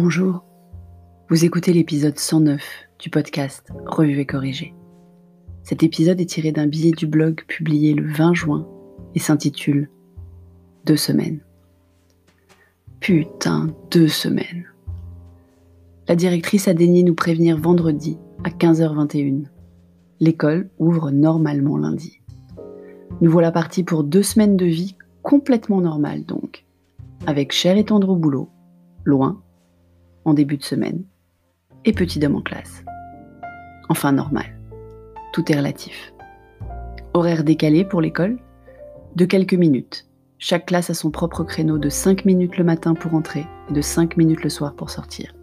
Bonjour, 0.00 0.44
vous 1.28 1.44
écoutez 1.44 1.72
l'épisode 1.72 2.16
109 2.16 2.62
du 3.00 3.10
podcast 3.10 3.72
Revue 3.84 4.20
et 4.20 4.26
corrigé. 4.26 4.72
Cet 5.64 5.82
épisode 5.82 6.20
est 6.20 6.26
tiré 6.26 6.52
d'un 6.52 6.68
billet 6.68 6.92
du 6.92 7.08
blog 7.08 7.42
publié 7.48 7.94
le 7.94 8.06
20 8.06 8.32
juin 8.32 8.68
et 9.16 9.18
s'intitule 9.18 9.90
Deux 10.84 10.96
semaines. 10.96 11.40
Putain, 13.00 13.74
deux 13.90 14.06
semaines. 14.06 14.66
La 16.06 16.14
directrice 16.14 16.68
a 16.68 16.74
daigné 16.74 17.02
nous 17.02 17.16
prévenir 17.16 17.58
vendredi 17.58 18.18
à 18.44 18.50
15h21. 18.50 19.46
L'école 20.20 20.70
ouvre 20.78 21.10
normalement 21.10 21.76
lundi. 21.76 22.20
Nous 23.20 23.32
voilà 23.32 23.50
partis 23.50 23.82
pour 23.82 24.04
deux 24.04 24.22
semaines 24.22 24.56
de 24.56 24.66
vie 24.66 24.94
complètement 25.22 25.80
normales 25.80 26.24
donc, 26.24 26.66
avec 27.26 27.50
cher 27.50 27.76
et 27.76 27.84
tendre 27.84 28.10
au 28.10 28.16
boulot, 28.16 28.48
loin, 29.02 29.42
en 30.28 30.34
début 30.34 30.56
de 30.56 30.64
semaine, 30.64 31.02
et 31.84 31.92
petit 31.92 32.24
homme 32.24 32.36
en 32.36 32.42
classe. 32.42 32.84
Enfin 33.88 34.12
normal. 34.12 34.58
Tout 35.32 35.50
est 35.50 35.56
relatif. 35.56 36.12
Horaire 37.14 37.44
décalé 37.44 37.84
pour 37.84 38.00
l'école 38.00 38.38
De 39.16 39.24
quelques 39.24 39.54
minutes. 39.54 40.06
Chaque 40.38 40.66
classe 40.66 40.90
a 40.90 40.94
son 40.94 41.10
propre 41.10 41.42
créneau 41.42 41.78
de 41.78 41.88
5 41.88 42.24
minutes 42.24 42.58
le 42.58 42.64
matin 42.64 42.94
pour 42.94 43.14
entrer 43.14 43.46
et 43.68 43.72
de 43.72 43.80
5 43.80 44.16
minutes 44.16 44.44
le 44.44 44.50
soir 44.50 44.74
pour 44.74 44.90
sortir. 44.90 45.34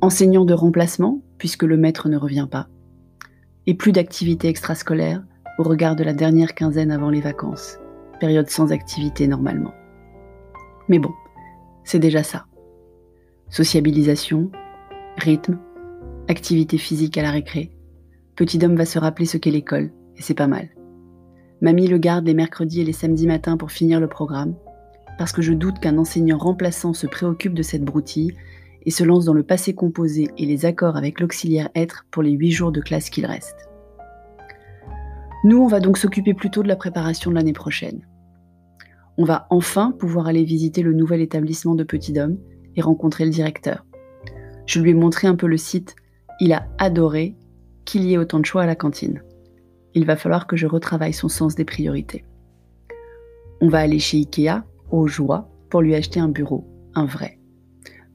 Enseignant 0.00 0.44
de 0.44 0.54
remplacement, 0.54 1.20
puisque 1.38 1.64
le 1.64 1.76
maître 1.76 2.08
ne 2.08 2.16
revient 2.16 2.48
pas. 2.50 2.68
Et 3.66 3.74
plus 3.74 3.92
d'activités 3.92 4.48
extrascolaires 4.48 5.22
au 5.58 5.62
regard 5.62 5.96
de 5.96 6.04
la 6.04 6.12
dernière 6.12 6.54
quinzaine 6.54 6.92
avant 6.92 7.10
les 7.10 7.20
vacances, 7.20 7.78
période 8.20 8.48
sans 8.48 8.72
activité 8.72 9.26
normalement. 9.26 9.74
Mais 10.88 10.98
bon, 10.98 11.12
c'est 11.84 11.98
déjà 11.98 12.22
ça. 12.22 12.46
Sociabilisation, 13.50 14.48
rythme, 15.16 15.58
activité 16.28 16.78
physique 16.78 17.18
à 17.18 17.22
la 17.22 17.32
récré. 17.32 17.72
Petit 18.36 18.64
homme 18.64 18.76
va 18.76 18.84
se 18.84 19.00
rappeler 19.00 19.26
ce 19.26 19.38
qu'est 19.38 19.50
l'école, 19.50 19.90
et 20.16 20.22
c'est 20.22 20.34
pas 20.34 20.46
mal. 20.46 20.68
Mamie 21.60 21.88
le 21.88 21.98
garde 21.98 22.26
les 22.26 22.34
mercredis 22.34 22.82
et 22.82 22.84
les 22.84 22.92
samedis 22.92 23.26
matins 23.26 23.56
pour 23.56 23.72
finir 23.72 23.98
le 23.98 24.06
programme, 24.06 24.54
parce 25.18 25.32
que 25.32 25.42
je 25.42 25.52
doute 25.52 25.80
qu'un 25.80 25.98
enseignant 25.98 26.38
remplaçant 26.38 26.92
se 26.92 27.08
préoccupe 27.08 27.54
de 27.54 27.64
cette 27.64 27.84
broutille 27.84 28.36
et 28.86 28.92
se 28.92 29.02
lance 29.02 29.24
dans 29.24 29.34
le 29.34 29.42
passé 29.42 29.74
composé 29.74 30.28
et 30.38 30.46
les 30.46 30.64
accords 30.64 30.96
avec 30.96 31.18
l'auxiliaire 31.18 31.70
être 31.74 32.06
pour 32.12 32.22
les 32.22 32.30
huit 32.30 32.52
jours 32.52 32.70
de 32.70 32.80
classe 32.80 33.10
qu'il 33.10 33.26
reste. 33.26 33.68
Nous, 35.42 35.58
on 35.58 35.66
va 35.66 35.80
donc 35.80 35.98
s'occuper 35.98 36.34
plutôt 36.34 36.62
de 36.62 36.68
la 36.68 36.76
préparation 36.76 37.32
de 37.32 37.34
l'année 37.34 37.52
prochaine. 37.52 38.06
On 39.18 39.24
va 39.24 39.48
enfin 39.50 39.90
pouvoir 39.90 40.28
aller 40.28 40.44
visiter 40.44 40.82
le 40.82 40.92
nouvel 40.92 41.20
établissement 41.20 41.74
de 41.74 41.82
Petit 41.82 42.16
Homme 42.16 42.38
et 42.76 42.80
rencontrer 42.82 43.24
le 43.24 43.30
directeur. 43.30 43.84
Je 44.66 44.80
lui 44.80 44.90
ai 44.90 44.94
montré 44.94 45.26
un 45.26 45.36
peu 45.36 45.46
le 45.46 45.56
site. 45.56 45.96
Il 46.40 46.52
a 46.52 46.66
adoré 46.78 47.36
qu'il 47.84 48.04
y 48.04 48.14
ait 48.14 48.18
autant 48.18 48.38
de 48.38 48.46
choix 48.46 48.62
à 48.62 48.66
la 48.66 48.76
cantine. 48.76 49.22
Il 49.94 50.06
va 50.06 50.16
falloir 50.16 50.46
que 50.46 50.56
je 50.56 50.66
retravaille 50.66 51.12
son 51.12 51.28
sens 51.28 51.54
des 51.54 51.64
priorités. 51.64 52.24
On 53.60 53.68
va 53.68 53.80
aller 53.80 53.98
chez 53.98 54.18
Ikea, 54.18 54.62
au 54.90 55.06
joie, 55.06 55.50
pour 55.68 55.82
lui 55.82 55.94
acheter 55.94 56.20
un 56.20 56.28
bureau, 56.28 56.66
un 56.94 57.04
vrai. 57.04 57.38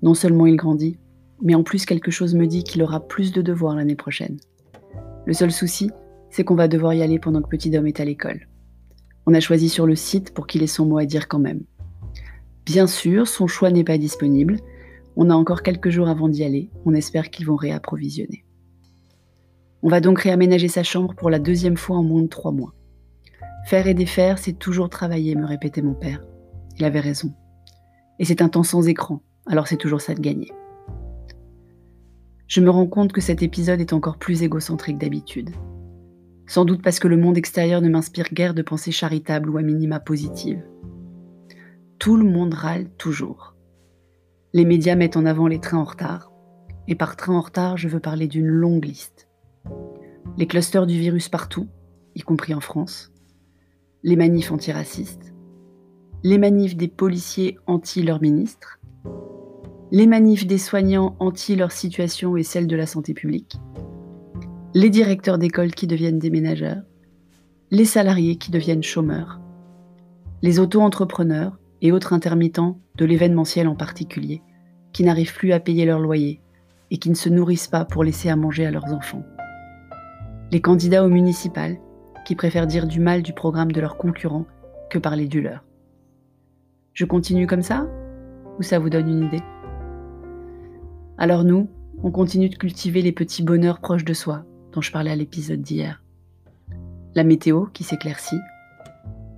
Non 0.02 0.14
seulement 0.14 0.46
il 0.46 0.56
grandit, 0.56 0.98
mais 1.42 1.56
en 1.56 1.64
plus 1.64 1.86
quelque 1.86 2.12
chose 2.12 2.36
me 2.36 2.48
dit 2.48 2.64
qu'il 2.64 2.84
aura 2.84 3.08
plus 3.08 3.32
de 3.32 3.42
devoirs 3.42 3.76
l'année 3.76 3.96
prochaine. 3.96 4.38
Le 5.26 5.34
seul 5.34 5.52
souci, 5.52 5.92
c'est 6.30 6.44
qu'on 6.44 6.56
va 6.56 6.68
devoir 6.68 6.94
y 6.94 7.02
aller 7.02 7.20
pendant 7.20 7.42
que 7.42 7.50
Petit 7.50 7.76
Homme 7.78 7.88
est 7.88 8.00
à 8.00 8.06
l'école. 8.06 8.48
On 9.26 9.34
a 9.34 9.40
choisi 9.40 9.70
sur 9.70 9.88
le 9.88 9.96
site 9.96 10.34
pour 10.34 10.48
qu'il 10.48 10.64
ait 10.64 10.68
son 10.68 10.86
mot 10.86 10.98
à 10.98 11.06
dire 11.06 11.28
quand 11.28 11.40
même. 11.40 11.64
Bien 12.66 12.88
sûr, 12.88 13.28
son 13.28 13.46
choix 13.46 13.70
n'est 13.70 13.84
pas 13.84 14.00
disponible. 14.00 14.58
On 15.16 15.30
a 15.30 15.36
encore 15.36 15.62
quelques 15.62 15.90
jours 15.90 16.08
avant 16.08 16.28
d'y 16.28 16.44
aller. 16.44 16.72
On 16.86 16.94
espère 16.94 17.30
qu'ils 17.30 17.46
vont 17.46 17.56
réapprovisionner. 17.56 18.44
On 19.84 19.90
va 19.90 20.02
donc 20.02 20.20
réaménager 20.20 20.68
sa 20.68 20.82
chambre 20.82 21.14
pour 21.14 21.30
la 21.30 21.38
deuxième 21.38 21.78
fois 21.78 21.98
en 21.98 22.04
moins 22.04 22.24
de 22.24 22.28
trois 22.28 22.52
mois. 22.52 22.74
Faire 23.68 23.86
et 23.86 23.94
défaire, 23.94 24.40
c'est 24.40 24.58
toujours 24.58 24.90
travailler, 24.90 25.36
me 25.36 25.46
répétait 25.46 25.84
mon 25.84 25.94
père. 25.94 26.24
Il 26.78 26.86
avait 26.86 27.00
raison. 27.00 27.34
Et 28.18 28.26
c'est 28.26 28.42
un 28.42 28.50
temps 28.50 28.64
sans 28.64 28.88
écran, 28.88 29.22
alors 29.46 29.68
c'est 29.68 29.78
toujours 29.78 30.02
ça 30.02 30.16
de 30.16 30.22
gagner. 30.22 30.52
Je 32.48 32.62
me 32.62 32.70
rends 32.70 32.88
compte 32.88 33.12
que 33.12 33.22
cet 33.22 33.44
épisode 33.44 33.80
est 33.80 33.94
encore 33.94 34.18
plus 34.18 34.44
égocentrique 34.44 34.98
d'habitude. 34.98 35.52
Sans 36.48 36.66
doute 36.66 36.82
parce 36.82 37.00
que 37.00 37.08
le 37.08 37.18
monde 37.18 37.38
extérieur 37.38 37.82
ne 37.82 37.90
m'inspire 37.90 38.34
guère 38.34 38.54
de 38.54 38.62
pensées 38.62 38.92
charitables 38.92 39.50
ou 39.50 39.58
à 39.58 39.62
minima 39.62 40.00
positives. 40.00 40.64
Tout 42.06 42.18
le 42.18 42.30
monde 42.30 42.54
râle 42.54 42.88
toujours. 43.00 43.56
Les 44.54 44.64
médias 44.64 44.94
mettent 44.94 45.18
en 45.18 45.26
avant 45.26 45.48
les 45.48 45.60
trains 45.60 45.80
en 45.80 45.86
retard. 45.86 46.32
Et 46.88 46.94
par 46.94 47.16
train 47.16 47.34
en 47.34 47.42
retard, 47.42 47.78
je 47.78 47.88
veux 47.88 48.00
parler 48.00 48.28
d'une 48.28 48.46
longue 48.46 48.86
liste. 48.86 49.28
Les 50.38 50.46
clusters 50.46 50.86
du 50.86 51.00
virus 51.00 51.30
partout, 51.30 51.68
y 52.14 52.22
compris 52.22 52.54
en 52.54 52.60
France. 52.60 53.12
Les 54.04 54.16
manifs 54.16 54.52
antiracistes. 54.52 55.34
Les 56.22 56.38
manifs 56.38 56.78
des 56.78 56.90
policiers 56.90 57.58
anti 57.66 58.04
leur 58.04 58.22
ministre. 58.22 58.80
Les 59.90 60.06
manifs 60.06 60.46
des 60.46 60.60
soignants 60.60 61.16
anti 61.18 61.56
leur 61.56 61.72
situation 61.72 62.38
et 62.38 62.44
celle 62.44 62.68
de 62.68 62.76
la 62.76 62.86
santé 62.86 63.16
publique. 63.16 63.58
Les 64.76 64.92
directeurs 64.92 65.40
d'école 65.40 65.74
qui 65.74 65.88
deviennent 65.88 66.20
déménageurs. 66.20 66.84
Les 67.72 67.86
salariés 67.86 68.36
qui 68.36 68.52
deviennent 68.52 68.84
chômeurs. 68.84 69.42
Les 70.44 70.60
auto-entrepreneurs 70.60 71.58
et 71.82 71.92
autres 71.92 72.14
intermittents 72.14 72.80
de 72.96 73.06
l'événementiel 73.06 73.68
en 73.68 73.76
particulier, 73.76 74.42
qui 74.94 75.04
n'arrivent 75.04 75.34
plus 75.34 75.52
à 75.52 75.60
payer 75.60 75.86
leur 75.86 76.00
loyer 76.00 76.42
et 76.92 76.98
qui 76.98 77.10
ne 77.10 77.16
se 77.16 77.30
nourrissent 77.30 77.68
pas 77.68 77.86
pour 77.86 78.04
laisser 78.04 78.30
à 78.30 78.36
manger 78.36 78.66
à 78.66 78.72
leurs 78.72 78.94
enfants. 78.94 79.24
Les 80.52 80.62
candidats 80.62 81.04
aux 81.04 81.10
municipales, 81.10 81.78
qui 82.26 82.36
préfèrent 82.36 82.68
dire 82.68 82.88
du 82.88 83.00
mal 83.00 83.22
du 83.22 83.34
programme 83.34 83.72
de 83.72 83.82
leurs 83.82 83.98
concurrents 83.98 84.46
que 84.90 85.00
parler 85.00 85.28
du 85.28 85.42
leur. 85.42 85.64
Je 86.94 87.06
continue 87.06 87.48
comme 87.48 87.62
ça 87.62 87.88
Ou 88.58 88.64
ça 88.64 88.80
vous 88.80 88.90
donne 88.90 89.10
une 89.10 89.26
idée? 89.26 89.44
Alors 91.18 91.44
nous, 91.44 91.70
on 92.04 92.12
continue 92.12 92.50
de 92.50 92.56
cultiver 92.56 93.02
les 93.02 93.12
petits 93.12 93.44
bonheurs 93.44 93.80
proches 93.80 94.06
de 94.06 94.14
soi, 94.14 94.44
dont 94.72 94.82
je 94.82 94.92
parlais 94.92 95.12
à 95.12 95.16
l'épisode 95.16 95.62
d'hier. 95.62 96.04
La 97.16 97.24
météo 97.24 97.66
qui 97.68 97.84
s'éclaircit, 97.84 98.40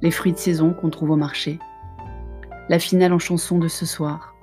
les 0.01 0.11
fruits 0.11 0.33
de 0.33 0.37
saison 0.37 0.73
qu'on 0.73 0.89
trouve 0.89 1.11
au 1.11 1.15
marché, 1.15 1.59
la 2.69 2.79
finale 2.79 3.13
en 3.13 3.19
chanson 3.19 3.59
de 3.59 3.67
ce 3.67 3.85
soir, 3.85 4.35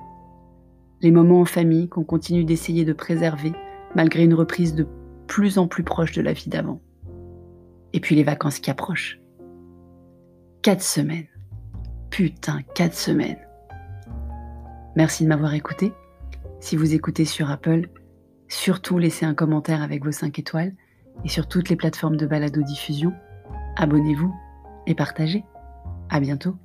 les 1.02 1.10
moments 1.10 1.40
en 1.40 1.44
famille 1.44 1.88
qu'on 1.88 2.04
continue 2.04 2.44
d'essayer 2.44 2.84
de 2.84 2.92
préserver 2.92 3.52
malgré 3.94 4.24
une 4.24 4.34
reprise 4.34 4.74
de 4.74 4.86
plus 5.26 5.58
en 5.58 5.66
plus 5.66 5.84
proche 5.84 6.12
de 6.12 6.22
la 6.22 6.32
vie 6.32 6.48
d'avant. 6.48 6.80
Et 7.92 8.00
puis 8.00 8.16
les 8.16 8.24
vacances 8.24 8.58
qui 8.58 8.70
approchent. 8.70 9.20
Quatre 10.62 10.82
semaines. 10.82 11.26
Putain, 12.10 12.62
quatre 12.74 12.94
semaines. 12.94 13.38
Merci 14.96 15.24
de 15.24 15.28
m'avoir 15.28 15.54
écouté. 15.54 15.92
Si 16.60 16.76
vous 16.76 16.94
écoutez 16.94 17.24
sur 17.24 17.50
Apple, 17.50 17.88
surtout 18.48 18.98
laissez 18.98 19.26
un 19.26 19.34
commentaire 19.34 19.82
avec 19.82 20.04
vos 20.04 20.12
5 20.12 20.38
étoiles 20.38 20.74
et 21.24 21.28
sur 21.28 21.46
toutes 21.46 21.68
les 21.68 21.76
plateformes 21.76 22.16
de 22.16 22.26
balado-diffusion, 22.26 23.12
abonnez-vous 23.76 24.34
et 24.86 24.94
partagez. 24.94 25.44
À 26.08 26.20
bientôt. 26.20 26.56